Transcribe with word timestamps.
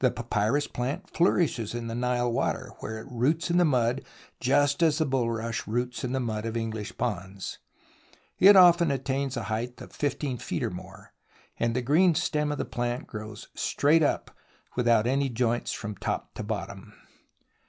The 0.00 0.10
papjnrus 0.10 0.66
plant 0.72 1.08
flourishes 1.08 1.72
in 1.72 1.86
the 1.86 1.94
Nile 1.94 2.32
water, 2.32 2.72
where 2.80 2.98
it 2.98 3.06
roots 3.08 3.48
in 3.48 3.58
the 3.58 3.64
mud 3.64 4.02
just 4.40 4.82
as 4.82 4.98
the 4.98 5.06
bulrush 5.06 5.68
roots 5.68 6.02
in 6.02 6.10
the 6.10 6.18
mud 6.18 6.46
of 6.46 6.56
English 6.56 6.98
ponds. 6.98 7.58
It 8.40 8.56
often 8.56 8.90
attains 8.90 9.36
a 9.36 9.44
height 9.44 9.80
of 9.80 9.92
15 9.92 10.38
feet 10.38 10.64
or 10.64 10.70
more, 10.70 11.12
and 11.60 11.76
the 11.76 11.80
green 11.80 12.16
stem 12.16 12.50
of 12.50 12.58
the 12.58 12.64
plant 12.64 13.06
grows 13.06 13.46
straight 13.54 14.02
up 14.02 14.32
without 14.74 15.06
any 15.06 15.28
joints 15.28 15.70
from 15.70 15.94
top 15.96 16.34
to 16.34 16.42
bottom. 16.42 16.92